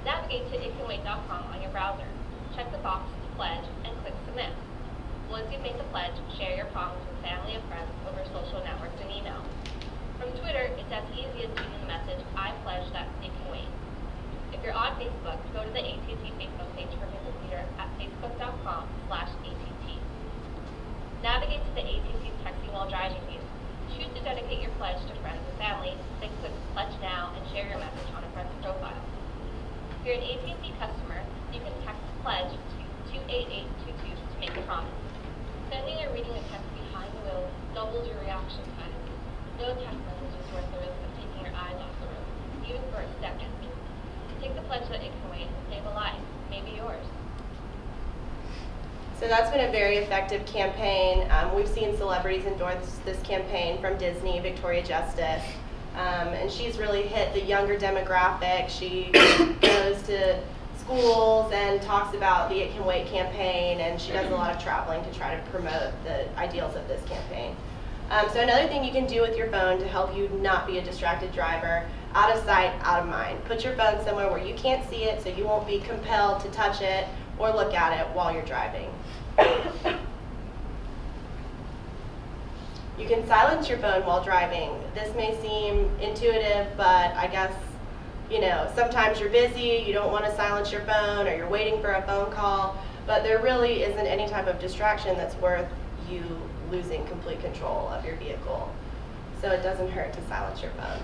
Navigate 0.01 0.49
to 0.49 0.57
itcanwait.com 0.57 1.43
on 1.53 1.61
your 1.61 1.69
browser. 1.69 2.09
Check 2.57 2.71
the 2.73 2.81
box 2.81 3.05
to 3.05 3.29
pledge 3.37 3.67
and 3.85 3.93
click 4.01 4.17
submit. 4.25 4.49
Once 5.29 5.45
you've 5.53 5.61
made 5.61 5.77
the 5.77 5.85
pledge, 5.93 6.17
share 6.33 6.57
your 6.57 6.65
promise 6.73 6.97
with 7.05 7.21
family 7.21 7.53
and 7.53 7.63
friends 7.69 7.93
over 8.09 8.25
social 8.33 8.65
networks 8.65 8.97
and 8.97 9.13
email. 9.13 9.45
From 10.17 10.33
Twitter, 10.41 10.73
it's 10.73 10.89
as 10.89 11.05
easy 11.13 11.45
as 11.45 11.53
tweeting 11.53 11.81
the 11.85 11.91
message, 11.91 12.23
I 12.33 12.49
pledge 12.65 12.89
that 12.97 13.05
it 13.21 13.29
can 13.29 13.47
wait. 13.53 13.69
If 14.57 14.65
you're 14.65 14.73
on 14.73 14.97
Facebook, 14.97 15.37
to 24.19 24.25
dedicate 24.35 24.59
your 24.59 24.71
pledge 24.75 24.99
to 25.07 25.15
friends 25.23 25.39
and 25.47 25.57
family, 25.57 25.95
then 26.19 26.29
click 26.43 26.51
Pledge 26.75 26.91
Now 26.99 27.31
and 27.35 27.43
share 27.55 27.67
your 27.71 27.79
message 27.79 28.11
on 28.11 28.23
a 28.23 28.29
friend's 28.35 28.51
profile. 28.59 28.99
If 29.99 30.05
you're 30.05 30.19
an 30.19 30.27
AT&T 30.27 30.75
customer, 30.75 31.23
you 31.55 31.63
can 31.63 31.71
text 31.87 32.03
pledge 32.19 32.51
to 32.51 33.15
28822 33.15 33.95
to 33.95 34.35
make 34.43 34.51
a 34.59 34.63
promise. 34.67 34.91
Sending 35.71 35.95
or 36.03 36.11
reading 36.11 36.35
a 36.35 36.43
text 36.51 36.67
behind 36.75 37.07
the 37.15 37.21
wheel 37.23 37.47
doubles 37.71 38.03
your 38.07 38.19
reaction 38.19 38.63
time. 38.75 38.91
No 39.55 39.71
text 39.71 40.03
message 40.03 40.35
is 40.35 40.47
worth 40.51 40.67
the 40.75 40.79
risk 40.83 40.99
of 40.99 41.11
taking 41.15 41.39
your 41.39 41.55
eyes 41.55 41.79
off 41.79 41.95
the 42.03 42.07
road, 42.11 42.27
even 42.67 42.83
for 42.91 42.99
a 42.99 43.09
second. 43.23 43.47
Take 44.43 44.55
the 44.55 44.63
pledge 44.67 44.87
that 44.87 45.03
it 45.03 45.11
can 45.11 45.27
wait 45.31 45.47
and 45.47 45.63
save 45.67 45.83
a 45.83 45.91
life, 45.95 46.23
maybe 46.47 46.71
yours. 46.75 47.03
So 49.19 49.27
that's 49.27 49.51
been 49.51 49.58
very 49.71 49.97
effective 49.97 50.45
campaign. 50.45 51.29
Um, 51.31 51.55
we've 51.55 51.67
seen 51.67 51.95
celebrities 51.97 52.45
endorse 52.45 52.99
this 53.05 53.21
campaign 53.23 53.79
from 53.81 53.97
Disney, 53.97 54.39
Victoria 54.39 54.83
Justice. 54.83 55.43
Um, 55.95 56.29
and 56.29 56.51
she's 56.51 56.77
really 56.77 57.03
hit 57.03 57.33
the 57.33 57.41
younger 57.41 57.77
demographic. 57.77 58.69
She 58.69 59.05
goes 59.61 60.01
to 60.03 60.39
schools 60.77 61.51
and 61.51 61.81
talks 61.81 62.15
about 62.15 62.49
the 62.49 62.59
It 62.61 62.71
Can 62.73 62.85
Wait 62.85 63.07
campaign, 63.07 63.79
and 63.79 63.99
she 63.99 64.11
does 64.11 64.31
a 64.31 64.35
lot 64.35 64.55
of 64.55 64.61
traveling 64.61 65.03
to 65.03 65.17
try 65.17 65.35
to 65.35 65.41
promote 65.51 65.91
the 66.03 66.27
ideals 66.37 66.75
of 66.75 66.87
this 66.87 67.03
campaign. 67.07 67.55
Um, 68.09 68.27
so 68.33 68.39
another 68.39 68.67
thing 68.67 68.83
you 68.83 68.91
can 68.91 69.05
do 69.05 69.21
with 69.21 69.37
your 69.37 69.51
phone 69.51 69.79
to 69.79 69.87
help 69.87 70.15
you 70.17 70.29
not 70.41 70.65
be 70.65 70.79
a 70.79 70.83
distracted 70.83 71.31
driver, 71.31 71.85
out 72.15 72.35
of 72.35 72.43
sight, 72.43 72.73
out 72.81 73.03
of 73.03 73.07
mind. 73.07 73.43
Put 73.45 73.63
your 73.63 73.75
phone 73.75 74.03
somewhere 74.03 74.31
where 74.31 74.43
you 74.43 74.55
can't 74.55 74.87
see 74.89 75.03
it 75.03 75.21
so 75.21 75.29
you 75.29 75.45
won't 75.45 75.67
be 75.67 75.79
compelled 75.79 76.41
to 76.41 76.49
touch 76.49 76.81
it 76.81 77.07
or 77.37 77.51
look 77.51 77.73
at 77.75 77.99
it 77.99 78.07
while 78.15 78.33
you're 78.33 78.45
driving. 78.45 78.89
You 82.97 83.07
can 83.07 83.25
silence 83.27 83.69
your 83.69 83.77
phone 83.77 84.05
while 84.05 84.23
driving. 84.23 84.71
This 84.93 85.15
may 85.15 85.39
seem 85.41 85.89
intuitive, 86.01 86.67
but 86.75 87.15
I 87.15 87.27
guess, 87.31 87.53
you 88.29 88.41
know, 88.41 88.69
sometimes 88.75 89.19
you're 89.19 89.29
busy, 89.29 89.83
you 89.87 89.93
don't 89.93 90.11
want 90.11 90.25
to 90.25 90.35
silence 90.35 90.71
your 90.71 90.81
phone, 90.81 91.27
or 91.27 91.35
you're 91.35 91.49
waiting 91.49 91.81
for 91.81 91.93
a 91.93 92.01
phone 92.03 92.31
call, 92.31 92.77
but 93.07 93.23
there 93.23 93.41
really 93.41 93.83
isn't 93.83 94.05
any 94.05 94.27
type 94.27 94.47
of 94.47 94.59
distraction 94.59 95.15
that's 95.15 95.35
worth 95.35 95.67
you 96.09 96.23
losing 96.69 97.05
complete 97.07 97.39
control 97.41 97.87
of 97.89 98.05
your 98.05 98.15
vehicle. 98.17 98.69
So 99.41 99.49
it 99.49 99.63
doesn't 99.63 99.89
hurt 99.91 100.13
to 100.13 100.27
silence 100.27 100.61
your 100.61 100.71
phone. 100.71 101.01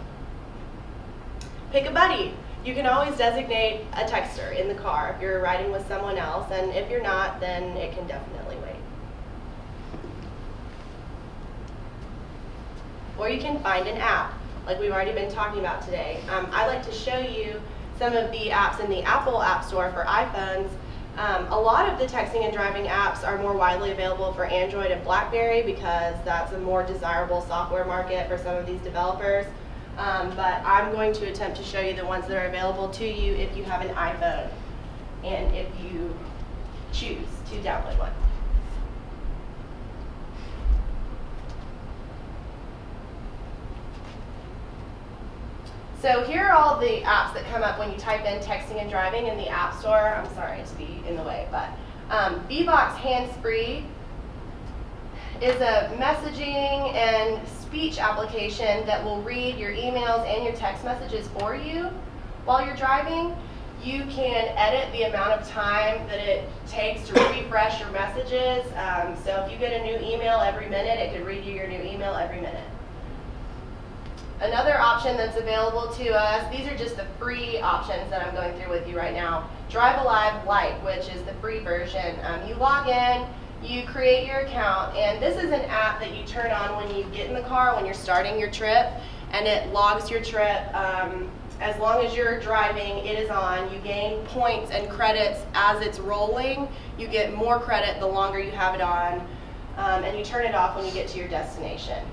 Pick 1.71 1.85
a 1.85 1.91
buddy. 1.91 2.33
You 2.65 2.73
can 2.73 2.87
always 2.87 3.15
designate 3.15 3.81
a 3.93 4.05
texter 4.05 4.59
in 4.59 4.67
the 4.67 4.73
car 4.73 5.13
if 5.15 5.21
you're 5.21 5.39
riding 5.39 5.71
with 5.71 5.87
someone 5.87 6.17
else, 6.17 6.51
and 6.51 6.71
if 6.71 6.89
you're 6.89 7.03
not, 7.03 7.39
then 7.39 7.77
it 7.77 7.95
can 7.95 8.07
definitely 8.07 8.55
wait. 8.55 8.75
Or 13.19 13.29
you 13.29 13.39
can 13.39 13.59
find 13.59 13.87
an 13.87 13.97
app, 13.97 14.33
like 14.65 14.79
we've 14.79 14.91
already 14.91 15.11
been 15.11 15.31
talking 15.31 15.59
about 15.59 15.83
today. 15.83 16.19
Um, 16.27 16.49
I'd 16.51 16.65
like 16.65 16.83
to 16.87 16.91
show 16.91 17.19
you 17.19 17.61
some 17.99 18.15
of 18.15 18.31
the 18.31 18.49
apps 18.49 18.83
in 18.83 18.89
the 18.89 19.03
Apple 19.03 19.43
App 19.43 19.63
Store 19.63 19.91
for 19.91 20.03
iPhones. 20.05 20.69
Um, 21.17 21.45
a 21.51 21.61
lot 21.61 21.87
of 21.87 21.99
the 21.99 22.07
texting 22.07 22.45
and 22.45 22.51
driving 22.51 22.85
apps 22.85 23.25
are 23.25 23.37
more 23.37 23.55
widely 23.55 23.91
available 23.91 24.33
for 24.33 24.45
Android 24.45 24.89
and 24.89 25.03
BlackBerry 25.03 25.61
because 25.61 26.15
that's 26.25 26.51
a 26.51 26.57
more 26.57 26.83
desirable 26.83 27.41
software 27.41 27.85
market 27.85 28.27
for 28.27 28.39
some 28.39 28.55
of 28.55 28.65
these 28.65 28.81
developers. 28.81 29.45
Um, 29.97 30.29
but 30.35 30.61
I'm 30.65 30.91
going 30.91 31.13
to 31.13 31.25
attempt 31.27 31.57
to 31.57 31.63
show 31.63 31.79
you 31.79 31.95
the 31.95 32.05
ones 32.05 32.27
that 32.27 32.37
are 32.37 32.47
available 32.47 32.89
to 32.89 33.07
you 33.07 33.33
if 33.35 33.55
you 33.55 33.63
have 33.63 33.81
an 33.81 33.95
iPhone 33.95 34.49
and 35.23 35.55
if 35.55 35.67
you 35.81 36.13
choose 36.91 37.27
to 37.49 37.55
download 37.61 37.97
one. 37.97 38.11
So 46.01 46.23
here 46.25 46.43
are 46.43 46.51
all 46.51 46.79
the 46.79 47.01
apps 47.01 47.33
that 47.33 47.45
come 47.51 47.63
up 47.63 47.79
when 47.79 47.91
you 47.91 47.97
type 47.97 48.25
in 48.25 48.39
texting 48.39 48.79
and 48.79 48.91
driving 48.91 49.25
in 49.25 49.37
the 49.37 49.47
App 49.47 49.73
Store. 49.79 50.13
I'm 50.13 50.31
sorry 50.35 50.61
to 50.61 50.75
be 50.75 51.01
in 51.07 51.15
the 51.15 51.23
way, 51.23 51.47
but 51.49 51.69
um, 52.11 52.41
Bbox 52.47 52.95
Hands-Free 52.97 53.83
is 55.41 55.55
a 55.61 55.89
messaging 55.97 56.93
and 56.93 57.41
speech 57.75 57.99
application 57.99 58.85
that 58.85 59.03
will 59.03 59.21
read 59.21 59.57
your 59.57 59.71
emails 59.71 60.25
and 60.33 60.45
your 60.45 60.53
text 60.53 60.85
messages 60.85 61.27
for 61.37 61.57
you 61.57 61.89
while 62.45 62.65
you're 62.65 62.75
driving. 62.77 63.35
You 63.83 64.05
can 64.05 64.47
edit 64.55 64.89
the 64.93 65.03
amount 65.03 65.33
of 65.33 65.45
time 65.49 66.07
that 66.07 66.19
it 66.19 66.47
takes 66.67 67.05
to 67.09 67.13
refresh 67.13 67.81
your 67.81 67.91
messages. 67.91 68.65
Um, 68.77 69.17
so 69.25 69.43
if 69.43 69.51
you 69.51 69.57
get 69.57 69.73
a 69.73 69.83
new 69.83 69.97
email 70.07 70.39
every 70.39 70.69
minute, 70.69 70.99
it 70.99 71.17
could 71.17 71.27
read 71.27 71.43
you 71.43 71.51
your 71.51 71.67
new 71.67 71.81
email 71.81 72.15
every 72.15 72.39
minute. 72.39 72.63
Another 74.39 74.79
option 74.79 75.17
that's 75.17 75.37
available 75.37 75.93
to 75.95 76.13
us, 76.13 76.49
these 76.55 76.67
are 76.67 76.77
just 76.77 76.95
the 76.95 77.05
free 77.19 77.59
options 77.59 78.09
that 78.09 78.25
I'm 78.25 78.33
going 78.33 78.57
through 78.57 78.71
with 78.71 78.87
you 78.87 78.97
right 78.97 79.13
now. 79.13 79.49
Drive 79.69 80.01
Alive 80.01 80.47
Lite, 80.47 80.81
which 80.85 81.13
is 81.13 81.21
the 81.23 81.33
free 81.41 81.59
version. 81.59 82.15
Um, 82.23 82.47
you 82.47 82.55
log 82.55 82.87
in, 82.87 83.27
you 83.67 83.85
create 83.85 84.27
your 84.27 84.39
account, 84.39 84.95
and 84.95 85.21
this 85.21 85.37
is 85.37 85.51
an 85.51 85.61
app 85.61 85.99
that 85.99 86.15
you 86.15 86.23
turn 86.25 86.51
on 86.51 86.75
when 86.75 86.95
you 86.95 87.03
get 87.05 87.27
in 87.27 87.33
the 87.33 87.41
car, 87.41 87.75
when 87.75 87.85
you're 87.85 87.93
starting 87.93 88.39
your 88.39 88.49
trip, 88.49 88.87
and 89.31 89.47
it 89.47 89.71
logs 89.73 90.09
your 90.09 90.21
trip. 90.23 90.73
Um, 90.75 91.29
as 91.61 91.77
long 91.79 92.05
as 92.05 92.15
you're 92.15 92.39
driving, 92.39 92.97
it 93.05 93.17
is 93.17 93.29
on. 93.29 93.73
You 93.73 93.79
gain 93.79 94.25
points 94.27 94.71
and 94.71 94.89
credits 94.89 95.41
as 95.53 95.81
it's 95.85 95.99
rolling. 95.99 96.67
You 96.97 97.07
get 97.07 97.33
more 97.33 97.59
credit 97.59 97.99
the 97.99 98.07
longer 98.07 98.39
you 98.39 98.51
have 98.51 98.75
it 98.75 98.81
on, 98.81 99.19
um, 99.77 100.03
and 100.03 100.17
you 100.17 100.25
turn 100.25 100.45
it 100.45 100.53
off 100.53 100.75
when 100.75 100.85
you 100.85 100.91
get 100.91 101.07
to 101.09 101.17
your 101.17 101.29
destination. 101.29 102.05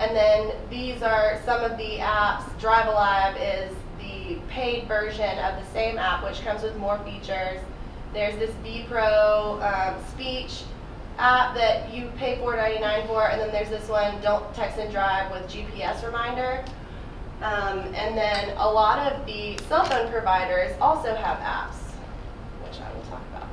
And 0.00 0.16
then 0.16 0.52
these 0.70 1.02
are 1.02 1.40
some 1.44 1.62
of 1.62 1.76
the 1.76 1.98
apps. 1.98 2.58
Drive 2.58 2.86
Alive 2.86 3.36
is 3.36 3.72
the 3.98 4.38
paid 4.48 4.88
version 4.88 5.38
of 5.38 5.62
the 5.62 5.70
same 5.72 5.98
app, 5.98 6.24
which 6.24 6.40
comes 6.40 6.62
with 6.62 6.76
more 6.76 6.98
features. 7.00 7.60
There's 8.12 8.36
this 8.38 8.54
B 8.62 8.84
Pro 8.88 9.60
um, 9.62 9.94
speech 10.10 10.62
app 11.18 11.54
that 11.54 11.92
you 11.92 12.10
pay 12.16 12.36
$4.99 12.36 13.06
for, 13.06 13.28
and 13.28 13.40
then 13.40 13.50
there's 13.52 13.70
this 13.70 13.88
one, 13.88 14.20
Don't 14.20 14.54
Text 14.54 14.78
and 14.78 14.92
Drive 14.92 15.30
with 15.30 15.50
GPS 15.50 16.04
reminder. 16.04 16.64
Um, 17.42 17.80
and 17.94 18.16
then 18.16 18.56
a 18.58 18.70
lot 18.70 19.12
of 19.12 19.26
the 19.26 19.58
cell 19.68 19.84
phone 19.84 20.10
providers 20.10 20.76
also 20.80 21.14
have 21.14 21.38
apps, 21.38 21.80
which 22.64 22.80
I 22.80 22.92
will 22.94 23.02
talk 23.02 23.22
about. 23.30 23.48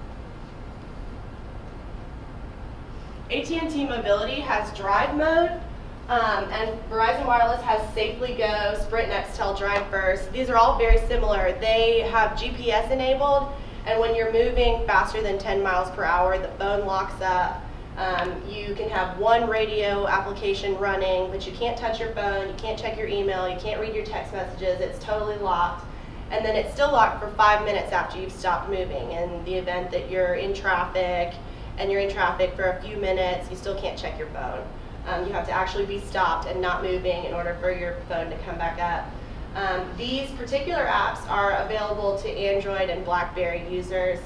AT&T 3.32 3.86
Mobility 3.86 4.42
has 4.42 4.76
drive 4.78 5.16
mode, 5.16 5.60
um, 6.08 6.44
and 6.52 6.80
Verizon 6.90 7.26
Wireless 7.26 7.62
has 7.62 7.82
Safely 7.94 8.36
Go, 8.36 8.78
Sprint 8.84 9.12
Nextel 9.12 9.58
Drive 9.58 9.88
First. 9.88 10.32
These 10.32 10.50
are 10.50 10.58
all 10.58 10.78
very 10.78 11.00
similar. 11.08 11.58
They 11.60 12.02
have 12.12 12.32
GPS 12.32 12.92
enabled, 12.92 13.52
and 13.90 14.00
when 14.00 14.14
you're 14.14 14.32
moving 14.32 14.86
faster 14.86 15.20
than 15.20 15.40
10 15.40 15.64
miles 15.64 15.90
per 15.96 16.04
hour, 16.04 16.38
the 16.38 16.48
phone 16.60 16.86
locks 16.86 17.20
up. 17.24 17.60
Um, 17.98 18.40
you 18.48 18.76
can 18.76 18.88
have 18.88 19.18
one 19.18 19.50
radio 19.50 20.08
application 20.08 20.78
running, 20.78 21.32
but 21.32 21.48
you 21.48 21.54
can't 21.54 21.76
touch 21.76 22.00
your 22.00 22.12
phone, 22.12 22.48
you 22.48 22.54
can't 22.54 22.80
check 22.80 22.98
your 22.98 23.08
email, 23.08 23.50
you 23.50 23.58
can't 23.60 23.82
read 23.82 23.96
your 23.96 24.06
text 24.06 24.32
messages, 24.32 24.80
it's 24.80 25.04
totally 25.04 25.38
locked. 25.38 25.86
And 26.30 26.46
then 26.46 26.56
it's 26.56 26.72
still 26.72 26.92
locked 26.92 27.20
for 27.20 27.32
five 27.32 27.66
minutes 27.66 27.92
after 27.92 28.20
you've 28.20 28.32
stopped 28.32 28.70
moving. 28.70 29.12
In 29.12 29.44
the 29.44 29.56
event 29.56 29.90
that 29.90 30.12
you're 30.12 30.36
in 30.36 30.54
traffic 30.54 31.34
and 31.80 31.92
you're 31.92 32.02
in 32.02 32.12
traffic 32.12 32.54
for 32.56 32.66
a 32.66 32.82
few 32.84 32.96
minutes, 32.98 33.50
you 33.50 33.58
still 33.58 33.80
can't 33.82 33.98
check 33.98 34.20
your 34.20 34.28
phone. 34.28 34.64
Um, 35.08 35.26
you 35.26 35.34
have 35.34 35.48
to 35.48 35.52
actually 35.52 35.88
be 35.88 36.00
stopped 36.00 36.48
and 36.48 36.62
not 36.62 36.84
moving 36.84 37.26
in 37.26 37.34
order 37.34 37.58
for 37.60 37.72
your 37.72 37.96
phone 38.08 38.30
to 38.30 38.38
come 38.40 38.60
back 38.60 38.80
up. 38.80 39.12
Um, 39.56 39.90
these 39.98 40.30
particular 40.32 40.86
apps 40.86 41.28
are 41.30 41.54
available 41.58 42.18
to 42.20 42.30
Android 42.30 42.90
and 42.90 43.04
BlackBerry 43.04 43.68
users 43.70 44.20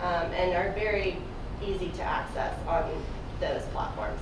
um, 0.00 0.30
and 0.32 0.54
are 0.54 0.72
very 0.72 1.16
easy 1.64 1.88
to 1.90 2.02
access 2.02 2.54
on 2.66 2.90
those 3.40 3.62
platforms. 3.72 4.20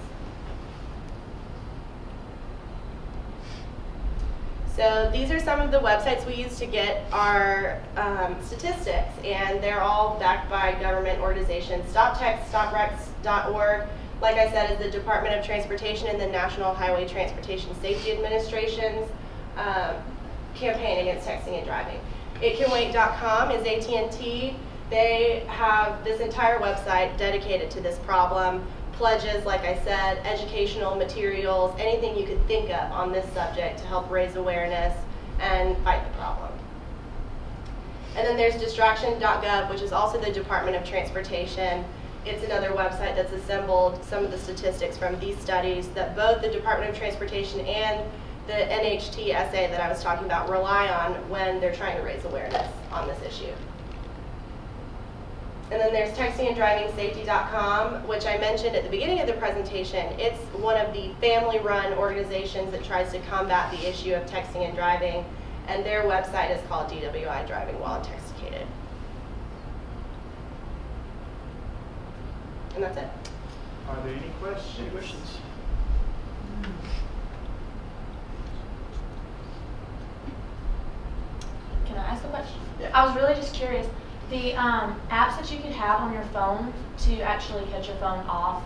So 4.74 5.10
these 5.12 5.30
are 5.30 5.40
some 5.40 5.60
of 5.60 5.70
the 5.70 5.78
websites 5.78 6.26
we 6.26 6.34
use 6.34 6.58
to 6.58 6.66
get 6.66 7.04
our 7.10 7.80
um, 7.96 8.36
statistics, 8.44 9.08
and 9.24 9.62
they're 9.62 9.80
all 9.80 10.18
backed 10.18 10.50
by 10.50 10.72
government 10.80 11.20
organizations. 11.20 11.90
StopTextStopWrecks.org 11.92 13.88
like 14.20 14.36
I 14.36 14.50
said, 14.50 14.70
is 14.70 14.78
the 14.78 14.90
Department 14.90 15.34
of 15.34 15.44
Transportation 15.44 16.08
and 16.08 16.20
the 16.20 16.26
National 16.26 16.72
Highway 16.72 17.06
Transportation 17.06 17.74
Safety 17.80 18.12
Administration's 18.12 19.08
um, 19.56 19.96
campaign 20.56 20.98
against 21.00 21.26
texting 21.26 21.58
and 21.58 21.66
driving. 21.66 22.00
ItCanWait.com 22.36 23.50
is 23.50 23.66
AT&T. 23.66 24.56
They 24.90 25.44
have 25.48 26.04
this 26.04 26.20
entire 26.20 26.58
website 26.58 27.16
dedicated 27.16 27.70
to 27.72 27.80
this 27.80 27.98
problem. 28.00 28.64
Pledges, 28.92 29.44
like 29.44 29.62
I 29.62 29.78
said, 29.84 30.18
educational 30.24 30.96
materials, 30.96 31.74
anything 31.78 32.16
you 32.16 32.26
could 32.26 32.44
think 32.46 32.70
of 32.70 32.90
on 32.92 33.12
this 33.12 33.30
subject 33.32 33.78
to 33.80 33.86
help 33.86 34.10
raise 34.10 34.36
awareness 34.36 34.96
and 35.40 35.76
fight 35.78 36.02
the 36.04 36.18
problem. 36.18 36.50
And 38.16 38.26
then 38.26 38.36
there's 38.36 38.56
distraction.gov, 38.56 39.70
which 39.70 39.82
is 39.82 39.92
also 39.92 40.18
the 40.18 40.32
Department 40.32 40.76
of 40.76 40.84
Transportation 40.84 41.84
it's 42.26 42.42
another 42.42 42.70
website 42.70 43.14
that's 43.14 43.32
assembled 43.32 44.04
some 44.04 44.24
of 44.24 44.32
the 44.32 44.38
statistics 44.38 44.96
from 44.96 45.18
these 45.20 45.38
studies 45.38 45.88
that 45.90 46.16
both 46.16 46.42
the 46.42 46.48
Department 46.48 46.90
of 46.90 46.98
Transportation 46.98 47.60
and 47.60 48.04
the 48.46 48.52
NHTSA 48.52 49.70
that 49.70 49.80
I 49.80 49.88
was 49.88 50.02
talking 50.02 50.24
about 50.24 50.48
rely 50.48 50.88
on 50.88 51.14
when 51.28 51.60
they're 51.60 51.74
trying 51.74 51.96
to 51.96 52.02
raise 52.02 52.24
awareness 52.24 52.70
on 52.92 53.08
this 53.08 53.20
issue. 53.22 53.52
And 55.72 55.80
then 55.80 55.92
there's 55.92 56.16
textinganddrivingsafety.com, 56.16 58.06
which 58.06 58.24
I 58.24 58.38
mentioned 58.38 58.76
at 58.76 58.84
the 58.84 58.88
beginning 58.88 59.18
of 59.18 59.26
the 59.26 59.32
presentation. 59.32 60.06
It's 60.20 60.38
one 60.54 60.76
of 60.76 60.92
the 60.92 61.10
family-run 61.20 61.94
organizations 61.94 62.70
that 62.70 62.84
tries 62.84 63.10
to 63.10 63.18
combat 63.20 63.72
the 63.72 63.88
issue 63.88 64.14
of 64.14 64.24
texting 64.26 64.64
and 64.64 64.76
driving, 64.76 65.24
and 65.66 65.84
their 65.84 66.02
website 66.02 66.56
is 66.56 66.64
called 66.68 66.88
DWI 66.88 67.48
Driving 67.48 67.80
While 67.80 68.00
Intexticated. 68.00 68.64
And 72.76 72.84
that's 72.84 72.98
it. 72.98 73.08
Are 73.88 73.96
there 74.04 74.14
any 74.14 74.30
questions? 74.40 74.78
Any 74.78 74.90
questions? 74.90 75.38
Can 82.26 82.34
I 82.34 82.38
ask 82.38 82.50
a 82.50 82.54
question? 82.54 82.60
Yeah. 82.80 82.90
I 82.94 83.06
was 83.06 83.16
really 83.16 83.34
just 83.34 83.54
curious, 83.54 83.86
the 84.30 84.54
um, 84.54 85.00
apps 85.10 85.36
that 85.38 85.50
you 85.52 85.58
could 85.60 85.72
have 85.72 86.00
on 86.00 86.12
your 86.12 86.24
phone 86.24 86.72
to 86.98 87.20
actually 87.22 87.64
cut 87.70 87.86
your 87.86 87.96
phone 87.96 88.26
off, 88.26 88.62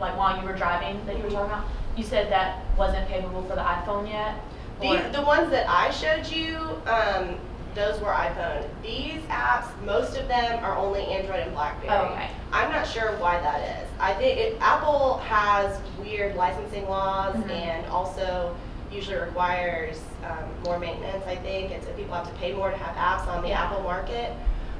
like 0.00 0.16
while 0.16 0.40
you 0.40 0.46
were 0.46 0.54
driving, 0.56 1.04
that 1.06 1.16
you 1.16 1.22
were 1.22 1.30
talking 1.30 1.52
about, 1.52 1.64
you 1.96 2.04
said 2.04 2.30
that 2.30 2.62
wasn't 2.76 3.08
capable 3.08 3.42
for 3.42 3.54
the 3.54 3.62
iPhone 3.62 4.08
yet? 4.08 4.34
The, 4.80 5.08
the 5.18 5.24
ones 5.24 5.50
that 5.50 5.66
I 5.68 5.90
showed 5.90 6.26
you, 6.26 6.56
um, 6.86 7.38
those 7.74 7.98
were 8.00 8.08
iPhone. 8.08 8.66
These 8.82 9.22
apps, 9.28 9.66
most 9.84 10.16
of 10.18 10.28
them 10.28 10.62
are 10.64 10.76
only 10.76 11.02
Android 11.02 11.40
and 11.40 11.52
BlackBerry. 11.52 11.88
Oh, 11.90 12.06
okay. 12.12 12.30
I'm 12.52 12.70
not 12.70 12.86
sure 12.86 13.12
why 13.18 13.38
that 13.40 13.82
is. 13.82 13.88
I 13.98 14.12
think 14.14 14.38
it, 14.38 14.56
Apple 14.60 15.18
has 15.18 15.78
weird 15.98 16.36
licensing 16.36 16.86
laws 16.88 17.34
Mhm. 17.36 17.50
and 17.50 17.86
also 17.86 18.54
usually 18.92 19.16
requires 19.16 20.00
um, 20.24 20.44
more 20.64 20.78
maintenance. 20.78 21.24
I 21.26 21.36
think 21.36 21.72
and 21.72 21.82
so 21.82 21.90
people 21.92 22.14
have 22.14 22.28
to 22.28 22.34
pay 22.34 22.52
more 22.52 22.70
to 22.70 22.76
have 22.76 22.96
apps 22.96 23.28
on 23.28 23.42
the 23.42 23.48
Yeah. 23.48 23.64
Apple 23.64 23.82
market. 23.82 24.32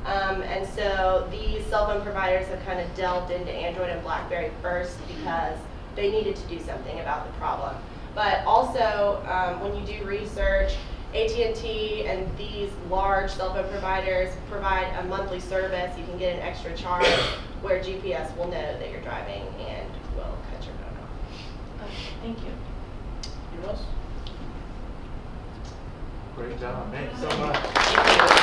Um, 0.05 0.43
and 0.43 0.69
so 0.69 1.27
these 1.33 1.65
cell 1.67 1.87
phone 1.87 2.03
providers 2.03 2.47
have 2.49 2.65
kind 2.65 2.79
of 2.81 2.95
delved 2.95 3.33
into 3.33 3.51
Android 3.51 3.91
and 3.91 4.03
BlackBerry 4.03 4.53
first 4.63 4.97
because 5.09 5.59
they 5.97 6.11
needed 6.13 6.37
to 6.37 6.43
do 6.47 6.61
something 6.61 7.01
about 7.01 7.27
the 7.27 7.33
problem. 7.39 7.75
But 8.15 8.45
also, 8.47 9.21
um, 9.29 9.61
when 9.61 9.75
you 9.77 9.85
do 9.99 10.05
research, 10.05 10.75
AT&T 11.15 12.05
and 12.07 12.29
these 12.37 12.71
large 12.91 13.31
cell 13.33 13.53
phone 13.55 13.69
providers 13.71 14.33
provide 14.51 14.87
a 14.99 15.05
monthly 15.05 15.41
service. 15.41 15.97
You 15.99 16.05
can 16.05 16.19
get 16.19 16.35
an 16.37 16.43
extra 16.43 16.77
charge 16.77 17.07
where 17.63 17.81
GPS 17.83 18.35
will 18.37 18.47
know 18.49 18.79
that 18.79 18.91
you're 18.91 19.01
driving 19.01 19.43
and 19.61 19.89
will 20.15 20.37
cut 20.51 20.65
your 20.65 20.75
phone 20.75 20.97
off. 21.03 21.83
Okay, 21.83 21.95
Thank 22.23 22.39
you. 22.41 22.53
Anyone 23.53 23.71
else? 23.71 23.83
Great 26.37 26.61
job. 26.61 26.93
Thanks 26.93 27.19
so 27.19 27.29
much. 27.39 28.36